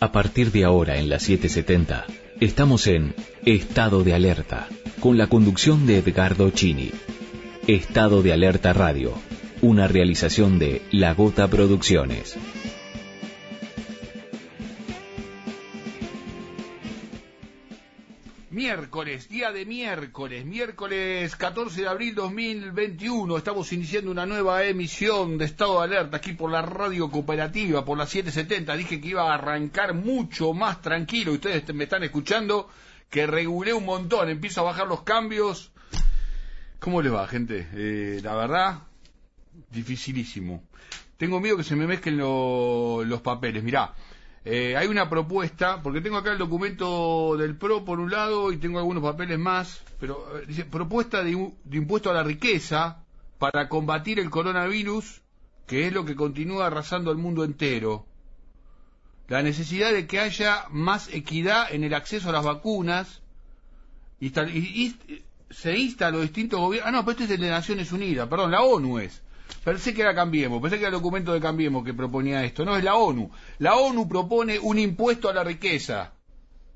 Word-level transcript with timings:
A 0.00 0.12
partir 0.12 0.50
de 0.50 0.64
ahora 0.64 0.96
en 0.96 1.10
la 1.10 1.18
770, 1.18 2.06
estamos 2.40 2.86
en 2.86 3.14
Estado 3.44 4.02
de 4.02 4.14
Alerta, 4.14 4.66
con 4.98 5.18
la 5.18 5.26
conducción 5.26 5.86
de 5.86 5.98
Edgardo 5.98 6.48
Chini. 6.48 6.90
Estado 7.66 8.22
de 8.22 8.32
Alerta 8.32 8.72
Radio, 8.72 9.12
una 9.60 9.88
realización 9.88 10.58
de 10.58 10.80
La 10.90 11.12
Gota 11.12 11.48
Producciones. 11.48 12.38
Miércoles, 18.50 19.28
día 19.28 19.52
de 19.52 19.64
miércoles, 19.64 20.44
miércoles 20.44 21.36
14 21.36 21.82
de 21.82 21.86
abril 21.86 22.16
2021. 22.16 23.36
Estamos 23.36 23.72
iniciando 23.72 24.10
una 24.10 24.26
nueva 24.26 24.64
emisión 24.64 25.38
de 25.38 25.44
Estado 25.44 25.78
de 25.78 25.84
Alerta 25.84 26.16
aquí 26.16 26.32
por 26.32 26.50
la 26.50 26.60
radio 26.60 27.08
cooperativa, 27.12 27.84
por 27.84 27.96
la 27.96 28.06
770. 28.06 28.74
Dije 28.74 29.00
que 29.00 29.06
iba 29.06 29.30
a 29.30 29.34
arrancar 29.34 29.94
mucho 29.94 30.52
más 30.52 30.82
tranquilo. 30.82 31.30
Ustedes 31.30 31.72
me 31.72 31.84
están 31.84 32.02
escuchando 32.02 32.68
que 33.08 33.24
regulé 33.24 33.72
un 33.72 33.84
montón. 33.84 34.28
Empiezo 34.28 34.62
a 34.62 34.64
bajar 34.64 34.88
los 34.88 35.02
cambios. 35.02 35.70
¿Cómo 36.80 37.02
les 37.02 37.14
va, 37.14 37.28
gente? 37.28 37.68
Eh, 37.72 38.18
la 38.20 38.34
verdad, 38.34 38.80
dificilísimo. 39.70 40.64
Tengo 41.18 41.38
miedo 41.38 41.56
que 41.56 41.62
se 41.62 41.76
me 41.76 41.86
mezclen 41.86 42.18
los 42.18 43.20
papeles. 43.20 43.62
Mirá. 43.62 43.94
Eh, 44.44 44.74
hay 44.76 44.86
una 44.88 45.10
propuesta, 45.10 45.82
porque 45.82 46.00
tengo 46.00 46.16
acá 46.16 46.32
el 46.32 46.38
documento 46.38 47.36
del 47.36 47.56
PRO 47.56 47.84
por 47.84 48.00
un 48.00 48.10
lado 48.10 48.52
y 48.52 48.56
tengo 48.56 48.78
algunos 48.78 49.02
papeles 49.02 49.38
más, 49.38 49.82
pero 49.98 50.38
eh, 50.38 50.44
dice 50.46 50.64
propuesta 50.64 51.22
de, 51.22 51.32
impuesto 51.72 52.10
a 52.10 52.14
la 52.14 52.22
riqueza 52.22 53.04
para 53.38 53.68
combatir 53.68 54.18
el 54.18 54.30
coronavirus, 54.30 55.20
que 55.66 55.86
es 55.86 55.92
lo 55.92 56.06
que 56.06 56.16
continúa 56.16 56.66
arrasando 56.66 57.10
al 57.10 57.18
mundo 57.18 57.44
entero. 57.44 58.06
La 59.28 59.42
necesidad 59.42 59.92
de 59.92 60.06
que 60.06 60.20
haya 60.20 60.64
más 60.70 61.12
equidad 61.12 61.72
en 61.72 61.84
el 61.84 61.94
acceso 61.94 62.30
a 62.30 62.32
las 62.32 62.44
vacunas. 62.44 63.22
Y, 64.18 64.28
y 64.28 65.22
se 65.50 65.78
insta 65.78 66.08
a 66.08 66.10
los 66.10 66.22
distintos 66.22 66.58
gobiernos. 66.58 66.88
Ah, 66.88 66.92
no, 66.92 67.04
pero 67.04 67.12
este 67.12 67.24
es 67.24 67.30
el 67.30 67.40
de 67.40 67.50
Naciones 67.50 67.92
Unidas, 67.92 68.28
perdón, 68.28 68.50
la 68.50 68.62
ONU 68.62 68.98
es. 68.98 69.22
Pensé 69.64 69.92
que 69.92 70.02
era 70.02 70.14
Cambiemos, 70.14 70.60
pensé 70.60 70.76
que 70.76 70.82
era 70.82 70.88
el 70.88 70.94
documento 70.94 71.32
de 71.32 71.40
Cambiemos 71.40 71.84
que 71.84 71.94
proponía 71.94 72.44
esto. 72.44 72.64
No, 72.64 72.76
es 72.76 72.84
la 72.84 72.96
ONU. 72.96 73.30
La 73.58 73.76
ONU 73.76 74.08
propone 74.08 74.58
un 74.58 74.78
impuesto 74.78 75.28
a 75.28 75.34
la 75.34 75.44
riqueza. 75.44 76.12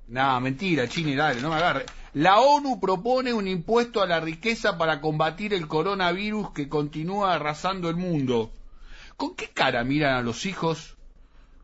Nada, 0.09 0.39
mentira, 0.41 0.87
Chini, 0.87 1.15
dale, 1.15 1.41
no 1.41 1.49
me 1.49 1.57
agarre. 1.57 1.87
La 2.13 2.41
ONU 2.41 2.79
propone 2.79 3.33
un 3.33 3.49
impuesto 3.49 4.03
a 4.03 4.07
la 4.07 4.21
riqueza 4.21 4.77
para 4.77 5.01
combatir 5.01 5.55
el 5.55 5.67
coronavirus 5.67 6.53
que 6.53 6.69
continúa 6.69 7.35
arrasando 7.35 7.89
el 7.89 7.97
mundo. 7.97 8.53
¿Con 9.17 9.35
qué 9.35 9.49
cara 9.49 9.83
miran 9.83 10.15
a 10.15 10.23
los 10.23 10.45
hijos 10.45 10.97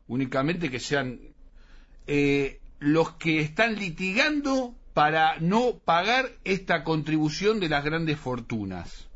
únicamente 0.09 0.71
que 0.71 0.81
sean 0.81 1.21
eh, 2.07 2.61
los 2.79 3.13
que 3.13 3.41
están 3.41 3.77
litigando 3.77 4.75
para 4.95 5.39
no 5.39 5.79
pagar 5.85 6.31
esta 6.45 6.83
contribución 6.83 7.61
de 7.61 7.69
las 7.69 7.85
grandes 7.85 8.19
fortunas? 8.19 9.10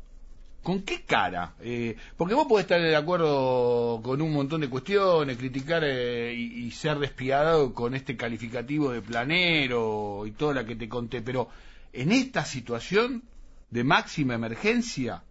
¿Con 0.65 0.81
qué 0.81 1.03
cara? 1.03 1.53
Eh, 1.59 1.95
porque 2.17 2.33
vos 2.33 2.47
podés 2.47 2.63
estar 2.63 2.81
de 2.81 2.95
acuerdo 2.95 4.01
con 4.01 4.19
un 4.19 4.33
montón 4.33 4.61
de 4.61 4.67
cuestiones, 4.67 5.37
criticar 5.37 5.83
eh, 5.85 6.33
y, 6.33 6.71
ser 6.71 6.97
despiadado 6.97 7.71
con 7.71 7.93
este 7.93 8.17
calificativo 8.17 8.89
de 8.89 9.03
planero 9.03 10.23
y 10.25 10.31
toda 10.31 10.55
la 10.55 10.65
que 10.65 10.75
te 10.75 10.89
conté, 10.89 11.21
pero 11.21 11.49
en 11.93 12.11
esta 12.11 12.43
situación 12.45 13.21
de 13.69 13.83
máxima 13.83 14.33
emergencia, 14.33 15.21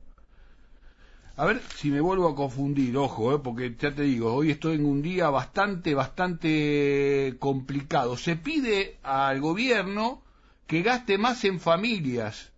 a 1.37 1.45
ver 1.47 1.61
si 1.75 1.91
me 1.91 2.01
vuelvo 2.01 2.29
a 2.29 2.37
confundir, 2.37 2.97
ojo, 2.97 3.35
eh, 3.35 3.41
porque 3.43 3.75
ya 3.77 3.93
te 3.93 4.03
digo, 4.03 4.33
hoy 4.33 4.53
estoy 4.53 4.77
en 4.77 4.87
un 4.87 5.03
día 5.03 5.31
bastante, 5.31 5.95
bastante 5.95 7.35
complicado. 7.41 8.17
Se 8.17 8.37
pide 8.37 8.99
al 9.03 9.41
gobierno 9.41 10.23
que 10.69 10.83
gaste 10.83 11.19
más 11.19 11.43
en 11.44 11.59
familias 11.59 12.53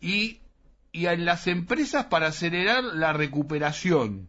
y 0.00 0.38
y 0.92 1.06
en 1.06 1.24
las 1.24 1.46
empresas 1.46 2.04
para 2.06 2.28
acelerar 2.28 2.84
la 2.84 3.14
recuperación. 3.14 4.28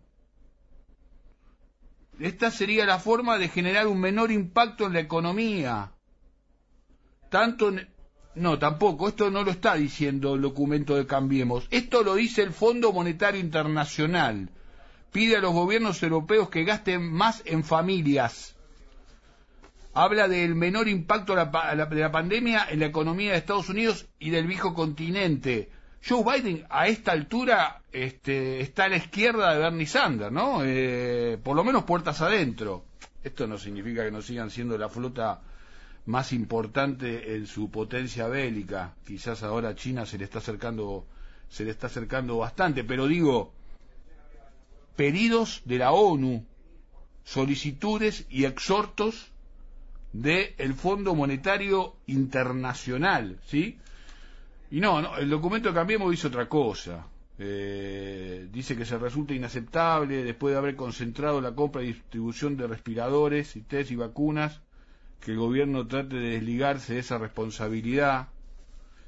Esta 2.20 2.52
sería 2.52 2.86
la 2.86 3.00
forma 3.00 3.38
de 3.38 3.50
generar 3.50 3.88
un 3.88 4.00
menor 4.00 4.32
impacto 4.32 4.88
en 4.88 4.94
la 4.94 5.02
economía. 5.02 5.92
Tanto 7.30 7.74
no, 8.36 8.58
tampoco, 8.58 9.10
esto 9.10 9.30
no 9.30 9.44
lo 9.44 9.52
está 9.52 9.76
diciendo 9.76 10.36
el 10.36 10.42
documento 10.42 10.96
de 10.96 11.06
Cambiemos. 11.06 11.68
Esto 11.70 12.02
lo 12.02 12.16
dice 12.16 12.42
el 12.42 12.54
Fondo 12.54 12.94
Monetario 12.94 13.42
Internacional. 13.42 14.50
Pide 15.12 15.38
a 15.38 15.42
los 15.42 15.54
gobiernos 15.54 16.02
europeos 16.02 16.50
que 16.50 16.64
gasten 16.64 17.12
más 17.12 17.44
en 17.46 17.64
familias. 17.64 18.56
Habla 19.94 20.28
del 20.28 20.56
menor 20.56 20.88
impacto 20.88 21.36
de 21.36 21.46
la 22.02 22.12
pandemia 22.12 22.66
en 22.70 22.80
la 22.80 22.88
economía 22.88 23.34
de 23.34 23.38
Estados 23.38 23.70
Unidos 23.70 24.08
y 24.18 24.32
del 24.32 24.48
viejo 24.48 24.74
continente 24.74 25.70
Joe 26.06 26.24
Biden 26.24 26.66
a 26.70 26.88
esta 26.88 27.14
altura 27.14 27.82
este, 27.92 28.60
está 28.60 28.86
a 28.86 28.90
la 28.90 28.98
izquierda 28.98 29.54
de 29.54 29.60
Bernie 29.60 29.86
Sanders, 29.86 30.34
¿no? 30.34 30.62
Eh, 30.64 31.38
por 31.42 31.56
lo 31.56 31.64
menos 31.64 31.86
puertas 31.86 32.22
adentro. 32.22 32.84
Esto 33.24 33.48
no 33.48 33.58
significa 33.58 34.04
que 34.04 34.12
no 34.12 34.22
sigan 34.22 34.50
siendo 34.50 34.78
la 34.78 34.90
flota 34.90 35.42
más 36.06 36.34
importante 36.34 37.36
en 37.36 37.48
su 37.48 37.72
potencia 37.72 38.28
bélica. 38.28 38.96
Quizás 39.08 39.44
ahora 39.44 39.76
China 39.76 40.06
se 40.06 40.18
le 40.18 40.26
está 40.26 40.40
acercando, 40.40 41.08
se 41.48 41.64
le 41.64 41.72
está 41.72 41.88
acercando 41.88 42.38
bastante, 42.38 42.84
pero 42.84 43.08
digo, 43.08 43.54
pedidos 44.98 45.62
de 45.64 45.78
la 45.78 45.94
ONU, 45.94 46.46
solicitudes 47.24 48.26
y 48.30 48.44
exhortos 48.44 49.32
del 50.12 50.74
Fondo 50.74 51.16
Monetario 51.16 51.96
Internacional, 52.08 53.40
¿sí? 53.48 53.80
Y 54.74 54.80
no, 54.80 55.04
no 55.04 55.18
el 55.18 55.30
documento 55.30 55.70
de 55.70 55.76
Cambiemos 55.76 56.10
dice 56.10 56.30
otra 56.30 56.50
cosa. 56.50 57.06
Eh, 57.38 58.48
dice 58.52 58.76
que 58.76 58.86
se 58.86 58.98
resulta 58.98 59.36
inaceptable 59.36 60.24
después 60.24 60.52
de 60.52 60.58
haber 60.58 60.76
concentrado 60.76 61.42
la 61.42 61.54
compra 61.54 61.84
y 61.84 61.94
distribución 61.94 62.58
de 62.58 62.66
respiradores 62.66 63.56
y 63.56 63.62
test 63.62 63.92
y 63.92 63.98
vacunas 63.98 64.62
que 65.20 65.34
el 65.34 65.38
gobierno 65.38 65.86
trate 65.86 66.16
de 66.16 66.30
desligarse 66.32 66.96
de 66.96 67.02
esa 67.02 67.20
responsabilidad. 67.20 68.30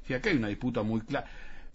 Si 0.06 0.14
acá 0.14 0.30
hay 0.30 0.36
una 0.36 0.46
disputa 0.46 0.84
muy 0.84 1.00
clara. 1.00 1.28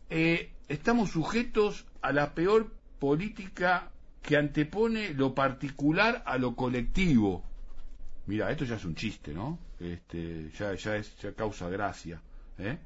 Eh, 0.10 0.52
estamos 0.70 1.10
sujetos 1.12 1.86
a 2.02 2.14
la 2.14 2.34
peor 2.34 2.72
política 2.98 3.92
que 4.22 4.38
antepone 4.38 5.14
lo 5.14 5.36
particular 5.36 6.24
a 6.26 6.38
lo 6.38 6.56
colectivo. 6.56 7.44
Mira, 8.26 8.52
esto 8.52 8.64
ya 8.64 8.78
es 8.78 8.86
un 8.86 8.96
chiste, 8.96 9.34
¿no? 9.34 9.60
Este, 9.82 10.50
ya, 10.58 10.76
ya, 10.76 10.96
es, 10.96 11.14
ya 11.18 11.34
causa 11.34 11.68
gracia. 11.68 12.22
¿eh? 12.58 12.78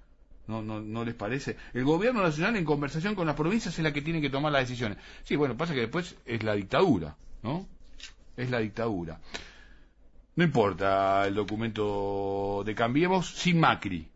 ¿No, 0.47 0.61
no, 0.61 0.79
¿No 0.79 1.03
les 1.03 1.16
parece? 1.16 1.57
El 1.73 1.83
gobierno 1.83 2.22
nacional 2.22 2.56
en 2.56 2.66
conversación 2.66 3.16
con 3.16 3.25
las 3.25 3.35
provincias 3.35 3.78
es 3.78 3.83
la 3.83 3.91
que 3.91 4.01
tiene 4.01 4.22
que 4.22 4.29
tomar 4.29 4.51
las 4.51 4.67
decisiones. 4.67 4.97
Sí, 5.23 5.35
bueno, 5.35 5.57
pasa 5.57 5.73
que 5.73 5.81
después 5.81 6.16
es 6.25 6.44
la 6.44 6.53
dictadura, 6.53 7.16
¿no? 7.41 7.67
Es 8.38 8.51
la 8.51 8.59
dictadura. 8.59 9.19
No 10.35 10.44
importa 10.44 11.25
el 11.25 11.34
documento 11.34 12.61
de 12.66 12.75
Cambiemos 12.75 13.35
sin 13.35 13.59
Macri, 13.59 14.07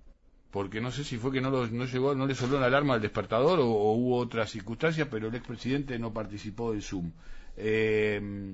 porque 0.52 0.82
no 0.82 0.92
sé 0.92 1.04
si 1.04 1.18
fue 1.18 1.32
que 1.32 1.42
no, 1.42 1.50
no 1.50 1.86
llegó, 1.86 2.14
no 2.14 2.28
le 2.28 2.36
sonó 2.36 2.60
la 2.60 2.68
alarma 2.68 2.96
al 2.96 3.02
despertador 3.02 3.60
o, 3.60 3.66
hubo 3.66 4.18
otras 4.18 4.52
circunstancias, 4.52 5.08
pero 5.10 5.30
el 5.30 5.36
expresidente 5.36 5.98
no 5.98 6.14
participó 6.14 6.74
del 6.74 6.84
Zoom. 6.84 7.12
Eh, 7.56 8.54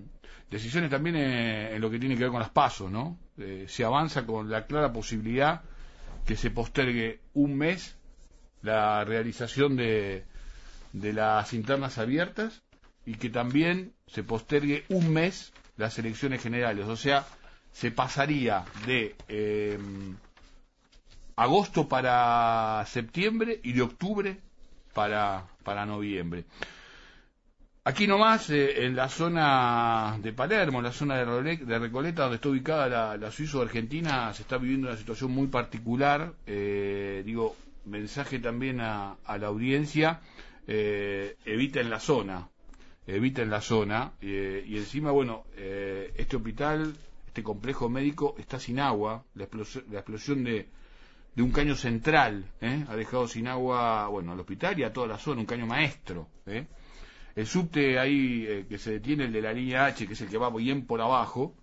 decisiones 0.49 0.89
también 0.89 1.15
en, 1.15 1.81
lo 1.81 1.89
que 1.89 1.99
tiene 1.99 2.15
que 2.15 2.23
ver 2.23 2.31
con 2.31 2.39
las 2.39 2.51
pasos, 2.51 2.91
¿no? 2.91 3.17
Eh, 3.37 3.65
se 3.67 3.83
avanza 3.83 4.25
con 4.25 4.49
la 4.49 4.65
clara 4.65 4.93
posibilidad 4.93 5.63
que 6.25 6.35
se 6.35 6.49
postergue 6.51 7.19
un 7.33 7.55
mes 7.57 7.95
la 8.61 9.03
realización 9.05 9.75
de, 9.75 10.25
de 10.93 11.13
las 11.13 11.53
internas 11.53 11.97
abiertas 11.97 12.63
y 13.05 13.15
que 13.15 13.29
también 13.29 13.93
se 14.07 14.23
postergue 14.23 14.85
un 14.89 15.13
mes 15.13 15.53
las 15.77 15.99
elecciones 15.99 16.41
generales. 16.41 16.85
O 16.87 16.95
sea, 16.97 17.25
se 17.71 17.91
pasaría 17.91 18.65
de 18.87 19.15
eh, 19.27 19.77
agosto 21.35 21.87
para 21.87 22.83
septiembre 22.87 23.59
y 23.63 23.73
de 23.73 23.81
octubre 23.81 24.37
para, 24.93 25.45
para 25.63 25.85
noviembre. 25.85 26.45
Aquí 27.87 28.07
nomás, 28.07 28.49
eh, 28.49 28.87
en 28.87 28.95
la 28.95 29.09
zona 29.09 30.17
de 30.19 30.33
Palermo, 30.33 30.79
en 30.79 30.85
la 30.85 30.91
zona 30.91 31.17
de, 31.17 31.77
Recoleta, 31.77 32.23
donde 32.23 32.37
está 32.37 32.49
ubicada 32.49 32.89
la, 32.89 33.15
la 33.15 33.29
Suizo 33.29 33.61
Argentina, 33.61 34.33
se 34.33 34.41
está 34.41 34.57
viviendo 34.57 34.87
una 34.87 34.97
situación 34.97 35.29
muy 35.29 35.45
particular. 35.49 36.33
Eh, 36.47 37.21
digo, 37.23 37.55
mensaje 37.85 38.39
también 38.39 38.81
a, 38.81 39.17
la 39.27 39.45
audiencia, 39.45 40.21
eh, 40.65 41.37
eviten 41.45 41.91
la 41.91 41.99
zona, 41.99 42.49
eviten 43.05 43.51
la 43.51 43.61
zona. 43.61 44.13
y 44.19 44.77
encima, 44.77 45.11
bueno, 45.11 45.43
este 45.55 46.37
hospital, 46.37 46.95
este 47.27 47.43
complejo 47.43 47.87
médico 47.87 48.33
está 48.39 48.59
sin 48.59 48.79
agua, 48.79 49.25
la 49.35 49.43
explosión, 49.43 50.43
de, 50.43 50.69
un 51.37 51.51
caño 51.51 51.75
central 51.75 52.45
ha 52.89 52.95
dejado 52.95 53.27
sin 53.27 53.47
agua, 53.47 54.07
bueno, 54.07 54.31
al 54.31 54.39
hospital 54.39 54.79
y 54.79 54.83
a 54.83 54.91
toda 54.91 55.05
la 55.05 55.19
zona, 55.19 55.41
un 55.41 55.45
caño 55.45 55.67
maestro. 55.67 56.29
¿eh? 56.47 56.65
El 57.35 57.47
subte 57.47 57.99
ahí 57.99 58.45
eh, 58.47 58.65
que 58.67 58.77
se 58.77 58.91
detiene, 58.91 59.25
el 59.25 59.33
de 59.33 59.41
la 59.41 59.51
línea 59.51 59.85
H, 59.85 60.07
que 60.07 60.13
es 60.13 60.21
el 60.21 60.29
que 60.29 60.37
va 60.37 60.49
bien 60.51 60.85
por 60.85 61.01
abajo, 61.01 61.53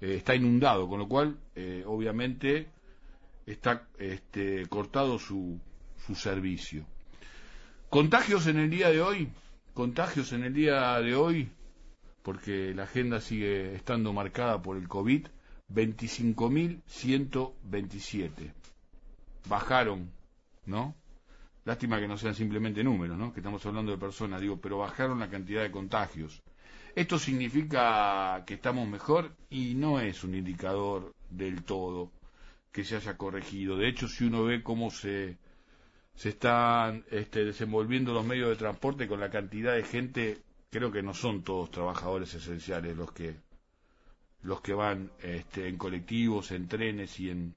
eh, 0.00 0.14
está 0.16 0.36
inundado, 0.36 0.88
con 0.88 1.00
lo 1.00 1.08
cual, 1.08 1.36
eh, 1.56 1.82
obviamente, 1.84 2.68
está 3.44 3.88
este, 3.98 4.66
cortado 4.68 5.18
su, 5.18 5.58
su 6.06 6.14
servicio. 6.14 6.86
Contagios 7.90 8.46
en 8.46 8.58
el 8.58 8.70
día 8.70 8.90
de 8.90 9.00
hoy, 9.00 9.30
contagios 9.74 10.32
en 10.32 10.44
el 10.44 10.54
día 10.54 11.00
de 11.00 11.16
hoy, 11.16 11.48
porque 12.22 12.72
la 12.74 12.84
agenda 12.84 13.20
sigue 13.20 13.74
estando 13.74 14.12
marcada 14.12 14.62
por 14.62 14.76
el 14.76 14.86
COVID, 14.86 15.26
25.127. 15.72 18.52
Bajaron, 19.48 20.12
¿no? 20.66 20.94
Lástima 21.66 21.98
que 21.98 22.06
no 22.06 22.16
sean 22.16 22.36
simplemente 22.36 22.84
números, 22.84 23.18
¿no? 23.18 23.32
Que 23.32 23.40
estamos 23.40 23.66
hablando 23.66 23.90
de 23.90 23.98
personas, 23.98 24.40
digo, 24.40 24.56
pero 24.60 24.78
bajaron 24.78 25.18
la 25.18 25.28
cantidad 25.28 25.62
de 25.62 25.72
contagios. 25.72 26.40
¿Esto 26.94 27.18
significa 27.18 28.44
que 28.46 28.54
estamos 28.54 28.88
mejor? 28.88 29.34
Y 29.50 29.74
no 29.74 29.98
es 29.98 30.22
un 30.22 30.36
indicador 30.36 31.12
del 31.28 31.64
todo 31.64 32.12
que 32.70 32.84
se 32.84 32.94
haya 32.94 33.16
corregido. 33.16 33.76
De 33.76 33.88
hecho, 33.88 34.06
si 34.06 34.26
uno 34.26 34.44
ve 34.44 34.62
cómo 34.62 34.92
se, 34.92 35.38
se 36.14 36.28
están 36.28 37.04
este, 37.10 37.44
desenvolviendo 37.44 38.14
los 38.14 38.24
medios 38.24 38.48
de 38.50 38.56
transporte 38.56 39.08
con 39.08 39.18
la 39.18 39.30
cantidad 39.30 39.74
de 39.74 39.82
gente, 39.82 40.38
creo 40.70 40.92
que 40.92 41.02
no 41.02 41.14
son 41.14 41.42
todos 41.42 41.72
trabajadores 41.72 42.32
esenciales 42.32 42.96
los 42.96 43.10
que 43.10 43.34
los 44.42 44.60
que 44.60 44.72
van 44.72 45.10
este, 45.20 45.66
en 45.66 45.76
colectivos, 45.76 46.52
en 46.52 46.68
trenes 46.68 47.18
y 47.18 47.30
en 47.30 47.56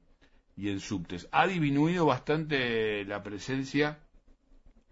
y 0.60 0.70
en 0.70 0.82
subtes. 0.82 1.28
Ha 1.32 1.48
disminuido 1.48 2.06
bastante 2.06 3.06
la 3.06 3.24
presencia 3.24 4.00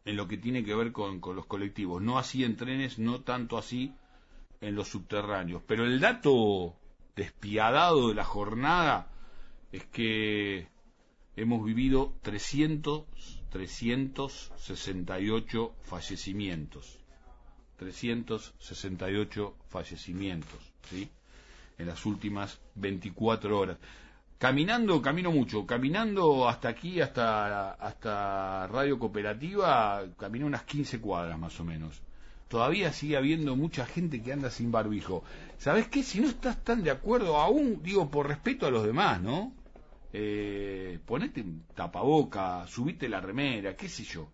en 0.06 0.16
lo 0.16 0.28
que 0.28 0.38
tiene 0.38 0.64
que 0.64 0.74
ver 0.74 0.94
con, 0.94 1.20
con 1.20 1.36
los 1.36 1.46
colectivos, 1.46 2.02
no 2.02 2.18
así 2.18 2.46
en 2.46 2.56
trenes, 2.56 2.98
no 3.00 3.22
tanto 3.22 3.58
así 3.58 3.94
en 4.62 4.76
los 4.76 4.88
subterráneos. 4.88 5.62
Pero 5.68 5.86
el 5.86 6.00
dato 6.00 6.78
despiadado 7.18 8.08
de 8.08 8.16
la 8.16 8.24
jornada 8.24 9.12
es 9.74 9.84
que 9.86 10.70
hemos 11.36 11.66
vivido 11.66 12.14
300, 12.22 13.04
368 13.50 15.76
fallecimientos. 15.82 16.98
368 17.76 19.58
fallecimientos, 19.68 20.72
¿sí? 20.90 21.10
En 21.78 21.88
las 21.88 22.06
últimas 22.06 22.62
24 22.76 23.60
horas. 23.60 23.78
Caminando, 24.38 25.02
camino 25.02 25.32
mucho. 25.32 25.66
Caminando 25.66 26.48
hasta 26.48 26.70
aquí, 26.70 27.02
hasta, 27.02 27.72
hasta 27.74 28.68
Radio 28.68 29.00
Cooperativa, 29.00 30.04
camino 30.18 30.46
unas 30.46 30.64
15 30.64 31.00
cuadras 31.02 31.40
más 31.40 31.60
o 31.60 31.64
menos 31.64 32.02
todavía 32.48 32.94
sigue 32.94 33.18
habiendo 33.18 33.56
mucha 33.56 33.86
gente 33.86 34.22
que 34.22 34.34
anda 34.34 34.50
sin 34.50 34.72
barbijo. 34.72 35.24
¿Sabes 35.58 35.88
qué? 35.88 36.04
Si 36.04 36.20
no 36.20 36.28
estás 36.28 36.64
tan 36.64 36.84
de 36.84 36.92
acuerdo, 36.92 37.38
aún 37.38 37.82
digo 37.84 38.10
por 38.10 38.28
respeto 38.28 38.66
a 38.66 38.72
los 38.72 38.86
demás, 38.86 39.22
¿no? 39.22 39.54
Eh, 40.14 41.00
ponete 41.06 41.44
tapaboca, 41.76 42.66
subite 42.68 43.10
la 43.10 43.20
remera, 43.20 43.76
qué 43.76 43.90
sé 43.90 44.04
yo. 44.04 44.32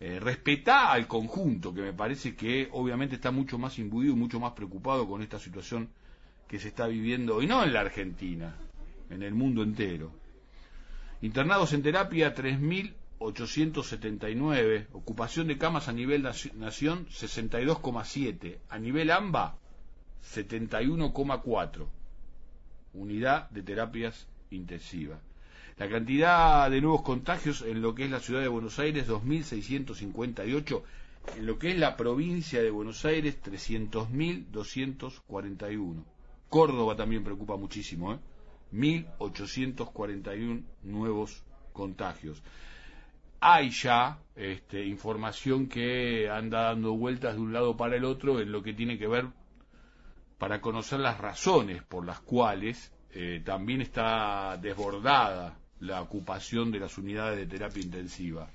Eh, 0.00 0.18
respetá 0.18 0.92
al 0.92 1.06
conjunto, 1.06 1.74
que 1.74 1.82
me 1.82 1.92
parece 1.92 2.34
que 2.34 2.68
obviamente 2.72 3.16
está 3.16 3.30
mucho 3.30 3.58
más 3.58 3.78
imbuido 3.78 4.14
y 4.14 4.16
mucho 4.16 4.40
más 4.40 4.52
preocupado 4.52 5.06
con 5.06 5.20
esta 5.20 5.38
situación 5.38 5.90
que 6.48 6.58
se 6.58 6.68
está 6.68 6.86
viviendo, 6.86 7.42
y 7.42 7.46
no 7.46 7.62
en 7.62 7.72
la 7.72 7.80
Argentina, 7.80 8.56
en 9.10 9.22
el 9.22 9.34
mundo 9.34 9.62
entero. 9.62 10.12
Internados 11.20 11.72
en 11.72 11.82
terapia 11.82 12.34
3.000 12.34 12.94
879, 13.22 14.86
ocupación 14.92 15.46
de 15.46 15.58
camas 15.58 15.88
a 15.88 15.92
nivel 15.92 16.22
nación 16.22 17.06
62,7, 17.08 18.56
a 18.70 18.78
nivel 18.78 19.10
AMBA 19.10 19.58
71,4, 20.24 21.86
unidad 22.94 23.50
de 23.50 23.62
terapias 23.62 24.26
intensivas. 24.50 25.20
La 25.76 25.90
cantidad 25.90 26.70
de 26.70 26.80
nuevos 26.80 27.02
contagios 27.02 27.60
en 27.60 27.82
lo 27.82 27.94
que 27.94 28.06
es 28.06 28.10
la 28.10 28.20
ciudad 28.20 28.40
de 28.40 28.48
Buenos 28.48 28.78
Aires 28.78 29.06
2.658, 29.06 30.82
en 31.36 31.44
lo 31.44 31.58
que 31.58 31.72
es 31.72 31.78
la 31.78 31.98
provincia 31.98 32.62
de 32.62 32.70
Buenos 32.70 33.04
Aires 33.04 33.36
300.241. 33.42 36.04
Córdoba 36.48 36.96
también 36.96 37.22
preocupa 37.22 37.58
muchísimo, 37.58 38.14
¿eh? 38.14 38.18
1.841 38.72 40.62
nuevos 40.82 41.42
contagios 41.72 42.42
hay 43.40 43.70
ya 43.70 44.18
este, 44.36 44.84
información 44.84 45.66
que 45.66 46.28
anda 46.28 46.64
dando 46.64 46.92
vueltas 46.92 47.34
de 47.34 47.40
un 47.40 47.52
lado 47.52 47.76
para 47.76 47.96
el 47.96 48.04
otro 48.04 48.40
en 48.40 48.52
lo 48.52 48.62
que 48.62 48.74
tiene 48.74 48.98
que 48.98 49.08
ver 49.08 49.28
para 50.38 50.60
conocer 50.60 51.00
las 51.00 51.18
razones 51.18 51.82
por 51.82 52.04
las 52.04 52.20
cuales 52.20 52.92
eh, 53.12 53.42
también 53.44 53.80
está 53.80 54.58
desbordada 54.60 55.58
la 55.80 56.02
ocupación 56.02 56.70
de 56.70 56.80
las 56.80 56.98
unidades 56.98 57.38
de 57.38 57.46
terapia 57.46 57.82
intensiva. 57.82 58.48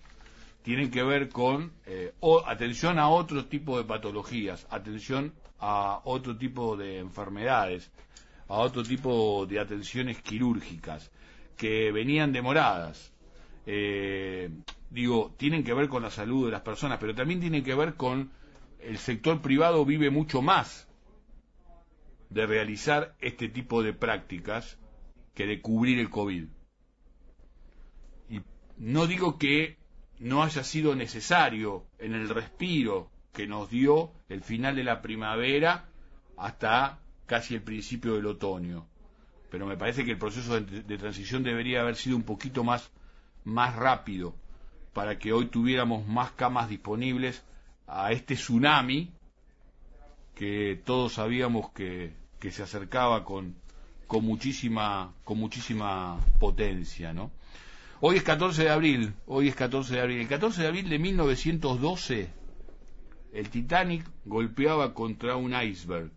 Tienen 0.61 0.89
que 0.89 1.03
ver 1.03 1.29
con 1.29 1.73
eh, 1.85 2.13
atención 2.45 2.99
a 2.99 3.09
otro 3.09 3.45
tipo 3.45 3.77
de 3.77 3.83
patologías, 3.83 4.65
atención 4.69 5.33
a 5.59 6.01
otro 6.05 6.37
tipo 6.37 6.77
de 6.77 6.99
enfermedades, 6.99 7.91
a 8.47 8.57
otro 8.57 8.83
tipo 8.83 9.45
de 9.45 9.59
atenciones 9.59 10.21
quirúrgicas 10.21 11.11
que 11.57 11.91
venían 11.91 12.31
demoradas. 12.31 13.13
Eh, 13.65 14.49
digo, 14.89 15.33
tienen 15.37 15.63
que 15.63 15.73
ver 15.73 15.89
con 15.89 16.03
la 16.03 16.11
salud 16.11 16.45
de 16.45 16.51
las 16.51 16.61
personas, 16.61 16.99
pero 16.99 17.15
también 17.15 17.39
tienen 17.39 17.63
que 17.63 17.75
ver 17.75 17.95
con 17.95 18.31
el 18.79 18.97
sector 18.97 19.41
privado 19.41 19.83
vive 19.85 20.11
mucho 20.11 20.41
más 20.41 20.87
de 22.29 22.45
realizar 22.45 23.15
este 23.19 23.49
tipo 23.49 23.81
de 23.81 23.93
prácticas 23.93 24.77
que 25.33 25.47
de 25.47 25.61
cubrir 25.61 25.99
el 25.99 26.09
COVID. 26.09 26.45
Y 28.29 28.41
no 28.77 29.07
digo 29.07 29.37
que 29.37 29.77
no 30.19 30.43
haya 30.43 30.63
sido 30.63 30.95
necesario 30.95 31.85
en 31.99 32.13
el 32.13 32.29
respiro 32.29 33.11
que 33.33 33.47
nos 33.47 33.69
dio 33.69 34.11
el 34.29 34.41
final 34.41 34.75
de 34.75 34.83
la 34.83 35.01
primavera 35.01 35.89
hasta 36.37 36.99
casi 37.25 37.55
el 37.55 37.61
principio 37.61 38.15
del 38.15 38.25
otoño. 38.25 38.85
Pero 39.51 39.65
me 39.65 39.77
parece 39.77 40.03
que 40.03 40.11
el 40.11 40.17
proceso 40.17 40.59
de, 40.59 40.83
de 40.83 40.97
transición 40.97 41.43
debería 41.43 41.81
haber 41.81 41.95
sido 41.95 42.15
un 42.17 42.23
poquito 42.23 42.63
más 42.63 42.91
más 43.45 43.75
rápido 43.75 44.35
para 44.93 45.17
que 45.17 45.31
hoy 45.31 45.45
tuviéramos 45.47 46.05
más 46.07 46.31
camas 46.31 46.67
disponibles 46.67 47.43
a 47.87 48.11
este 48.11 48.35
tsunami 48.35 49.11
que 50.33 50.81
todos 50.83 51.13
sabíamos 51.13 51.71
que, 51.71 52.13
que 52.39 52.51
se 52.51 52.63
acercaba 52.63 53.23
con, 53.23 53.55
con 54.07 54.25
muchísima 54.25 55.13
con 55.23 55.37
muchísima 55.37 56.19
potencia, 56.39 57.13
¿no? 57.13 57.31
Hoy 58.01 58.17
es 58.17 58.23
14 58.23 58.63
de 58.63 58.69
abril, 58.69 59.13
hoy 59.25 59.47
es 59.47 59.55
14 59.55 59.95
de 59.95 60.01
abril. 60.01 60.19
El 60.19 60.27
14 60.27 60.61
de 60.63 60.67
abril 60.67 60.89
de 60.89 60.99
1912 60.99 62.29
el 63.33 63.49
Titanic 63.49 64.05
golpeaba 64.25 64.93
contra 64.93 65.35
un 65.35 65.53
iceberg 65.53 66.09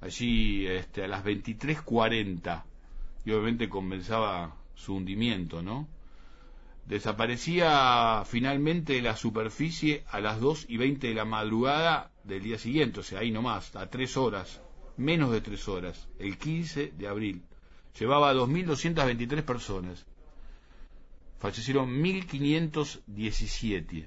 allí 0.00 0.66
este, 0.66 1.04
a 1.04 1.08
las 1.08 1.24
23:40 1.24 2.64
y 3.24 3.32
obviamente 3.32 3.68
comenzaba 3.68 4.56
su 4.74 4.94
hundimiento, 4.94 5.62
¿no? 5.62 5.88
Desaparecía 6.86 8.22
finalmente 8.24 9.02
la 9.02 9.16
superficie 9.16 10.04
a 10.08 10.20
las 10.20 10.40
2 10.40 10.66
y 10.68 10.76
20 10.76 11.08
de 11.08 11.14
la 11.14 11.24
madrugada 11.24 12.12
del 12.22 12.44
día 12.44 12.58
siguiente, 12.58 13.00
o 13.00 13.02
sea, 13.02 13.18
ahí 13.20 13.32
nomás, 13.32 13.74
a 13.74 13.90
tres 13.90 14.16
horas, 14.16 14.62
menos 14.96 15.32
de 15.32 15.40
tres 15.40 15.66
horas, 15.68 16.08
el 16.20 16.38
15 16.38 16.92
de 16.96 17.08
abril. 17.08 17.42
Llevaba 17.98 18.30
a 18.30 18.34
2.223 18.34 19.42
personas. 19.42 20.06
Fallecieron 21.38 22.02
1.517. 22.02 24.06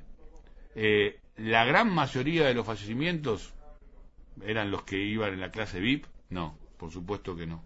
Eh, 0.76 1.20
la 1.38 1.66
gran 1.66 1.94
mayoría 1.94 2.48
de 2.48 2.54
los 2.54 2.66
fallecimientos 2.66 3.54
eran 4.46 4.72
los 4.72 4.84
que 4.84 4.98
iban 4.98 5.34
en 5.34 5.42
la 5.42 5.52
clase 5.52 5.80
VIP. 5.80 6.06
No, 6.30 6.58
por 6.78 6.92
supuesto 6.92 7.36
que 7.36 7.48
no. 7.48 7.64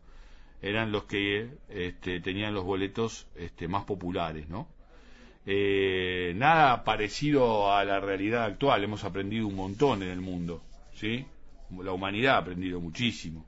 Eran 0.61 0.91
los 0.91 1.03
que 1.03 1.49
este, 1.69 2.21
tenían 2.21 2.53
los 2.53 2.63
boletos 2.63 3.27
este, 3.35 3.67
más 3.67 3.83
populares, 3.83 4.47
¿no? 4.47 4.67
eh, 5.45 6.33
nada 6.35 6.83
parecido 6.83 7.73
a 7.73 7.83
la 7.83 7.99
realidad 7.99 8.45
actual. 8.45 8.83
Hemos 8.83 9.03
aprendido 9.03 9.47
un 9.47 9.55
montón 9.55 10.03
en 10.03 10.09
el 10.09 10.21
mundo, 10.21 10.63
¿sí? 10.93 11.25
La 11.81 11.91
humanidad 11.91 12.35
ha 12.35 12.39
aprendido 12.39 12.79
muchísimo. 12.79 13.45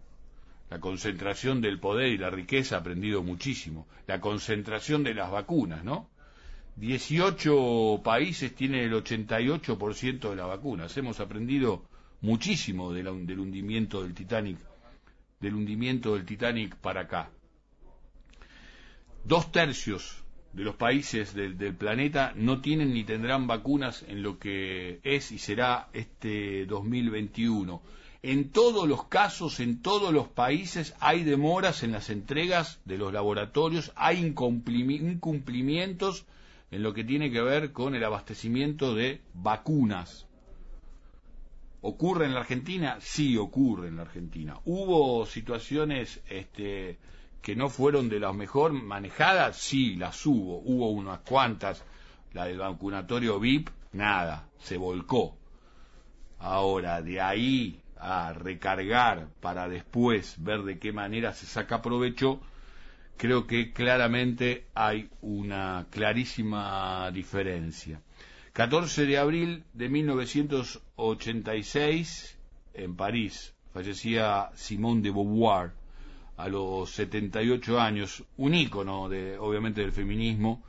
La 0.70 0.80
concentración 0.80 1.62
del 1.62 1.80
poder 1.80 2.08
y 2.08 2.18
la 2.18 2.30
riqueza 2.30 2.76
ha 2.76 2.80
aprendido 2.80 3.24
muchísimo. 3.24 3.88
La 4.08 4.20
concentración 4.20 5.04
de 5.04 5.14
las 5.14 5.32
vacunas, 5.32 5.84
¿no? 5.84 6.10
18 6.78 8.02
países 8.04 8.54
tienen 8.54 8.82
el 8.82 8.94
88% 8.94 10.30
de 10.30 10.36
las 10.36 10.48
vacunas. 10.48 10.98
Hemos 10.98 11.20
aprendido 11.20 11.84
muchísimo 12.26 12.92
del 12.92 13.08
hundimiento 13.08 14.02
del 14.02 14.14
Titanic, 14.14 14.58
del 15.40 15.54
hundimiento 15.54 16.16
del 16.16 16.26
Titanic 16.26 16.76
para 16.76 17.02
acá. 17.02 17.30
Dos 19.24 19.52
tercios 19.52 20.24
de 20.54 20.64
los 20.64 20.76
países 20.76 21.34
del, 21.34 21.58
del, 21.58 21.76
planeta 21.76 22.34
no 22.36 22.62
tienen 22.62 22.94
ni 22.94 23.04
tendrán 23.04 23.46
vacunas 23.46 24.04
en 24.08 24.24
lo 24.24 24.40
que 24.40 25.00
es 25.04 25.32
y 25.32 25.38
será 25.38 25.90
este 25.94 26.66
2021. 26.66 27.82
En 28.24 28.50
todos 28.50 28.88
los 28.88 29.06
casos, 29.06 29.60
en 29.60 29.84
todos 29.84 30.12
los 30.12 30.28
países, 30.28 30.96
hay 31.00 31.24
demoras 31.24 31.84
en 31.84 31.92
las 31.92 32.10
entregas 32.10 32.80
de 32.86 32.98
los 32.98 33.14
laboratorios, 33.14 33.92
hay 33.96 34.18
incumplimientos 34.18 36.26
en 36.72 36.82
lo 36.82 36.94
que 36.96 37.04
tiene 37.04 37.32
que 37.32 37.42
ver 37.42 37.72
con 37.72 37.94
el 37.94 38.04
abastecimiento 38.04 38.96
de 38.96 39.22
vacunas. 39.36 40.25
¿Ocurre 41.88 42.26
en 42.26 42.34
la 42.34 42.40
Argentina? 42.40 42.98
Sí, 43.00 43.38
ocurre 43.38 43.90
en 43.90 43.98
la 43.98 44.02
Argentina. 44.02 44.58
Hubo 44.66 45.24
situaciones 45.28 46.20
este, 46.28 46.98
que 47.44 47.56
no 47.56 47.70
fueron 47.70 48.10
de 48.10 48.20
las 48.20 48.34
mejor 48.34 48.74
manejadas, 48.74 49.58
sí, 49.58 49.96
las 49.96 50.26
hubo. 50.26 50.62
Hubo 50.66 50.90
unas 50.90 51.20
cuantas. 51.20 51.86
La 52.34 52.46
del 52.46 52.58
vacunatorio 52.58 53.40
VIP, 53.40 53.70
nada, 53.94 54.50
se 54.58 54.78
volcó. 54.78 55.38
Ahora, 56.40 57.04
de 57.04 57.22
ahí 57.22 57.80
a 57.98 58.34
recargar 58.34 59.28
para 59.40 59.70
después 59.70 60.44
ver 60.44 60.64
de 60.64 60.80
qué 60.80 60.92
manera 60.92 61.34
se 61.34 61.46
saca 61.46 61.84
provecho, 61.84 62.42
creo 63.16 63.46
que 63.46 63.74
claramente 63.74 64.66
hay 64.74 65.12
una 65.22 65.86
clarísima 65.92 67.12
diferencia. 67.12 68.02
14 68.56 69.06
de 69.06 69.18
abril 69.18 69.64
de 69.74 69.90
1986, 69.90 72.38
en 72.76 72.96
París, 72.96 73.54
fallecía 73.74 74.50
Simone 74.56 75.02
de 75.02 75.12
Beauvoir 75.12 75.74
a 76.38 76.48
los 76.48 76.90
78 76.92 77.82
años, 77.82 78.24
un 78.38 78.56
ícono 78.56 79.10
de, 79.10 79.38
obviamente 79.38 79.82
del 79.82 79.92
feminismo, 79.92 80.64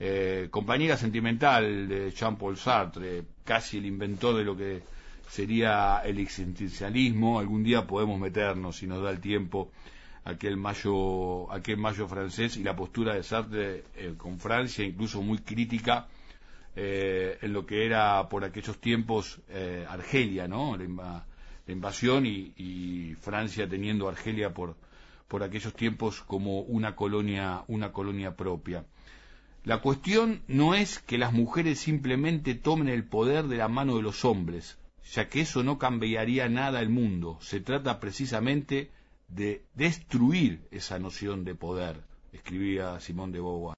eh, 0.00 0.48
compañera 0.50 0.96
sentimental 0.96 1.86
de 1.86 2.10
Jean-Paul 2.10 2.56
Sartre, 2.56 3.22
casi 3.44 3.78
el 3.78 3.86
inventor 3.86 4.34
de 4.34 4.42
lo 4.42 4.56
que 4.56 4.82
sería 5.28 6.02
el 6.04 6.18
existencialismo. 6.18 7.38
Algún 7.38 7.62
día 7.62 7.86
podemos 7.86 8.18
meternos, 8.18 8.78
si 8.78 8.88
nos 8.88 9.00
da 9.00 9.12
el 9.12 9.20
tiempo, 9.20 9.70
aquel 10.24 10.56
mayo, 10.56 11.52
aquel 11.52 11.76
mayo 11.76 12.08
francés 12.08 12.56
y 12.56 12.64
la 12.64 12.74
postura 12.74 13.14
de 13.14 13.22
Sartre 13.22 13.84
eh, 13.94 14.14
con 14.16 14.40
Francia, 14.40 14.84
incluso 14.84 15.22
muy 15.22 15.38
crítica 15.38 16.08
eh, 16.80 17.38
en 17.42 17.52
lo 17.52 17.66
que 17.66 17.84
era 17.84 18.28
por 18.28 18.44
aquellos 18.44 18.78
tiempos 18.78 19.40
eh, 19.48 19.84
Argelia, 19.88 20.46
¿no? 20.46 20.76
La, 20.76 21.24
invasión 21.66 22.24
y, 22.24 22.52
y, 22.56 23.16
Francia 23.20 23.68
teniendo 23.68 24.08
Argelia 24.08 24.54
por, 24.54 24.76
por 25.26 25.42
aquellos 25.42 25.74
tiempos 25.74 26.22
como 26.22 26.60
una 26.60 26.94
colonia, 26.94 27.64
una 27.66 27.90
colonia 27.90 28.36
propia. 28.36 28.84
La 29.64 29.82
cuestión 29.82 30.42
no 30.46 30.74
es 30.74 31.00
que 31.00 31.18
las 31.18 31.32
mujeres 31.32 31.80
simplemente 31.80 32.54
tomen 32.54 32.88
el 32.88 33.02
poder 33.02 33.48
de 33.48 33.56
la 33.56 33.66
mano 33.66 33.96
de 33.96 34.02
los 34.02 34.24
hombres, 34.24 34.78
ya 35.12 35.28
que 35.28 35.40
eso 35.40 35.64
no 35.64 35.78
cambiaría 35.78 36.48
nada 36.48 36.80
el 36.80 36.90
mundo. 36.90 37.38
Se 37.40 37.60
trata 37.60 37.98
precisamente 37.98 38.92
de 39.26 39.64
destruir 39.74 40.60
esa 40.70 41.00
noción 41.00 41.44
de 41.44 41.56
poder, 41.56 42.04
escribía 42.32 43.00
Simón 43.00 43.32
de 43.32 43.40
Beauvoir. 43.40 43.76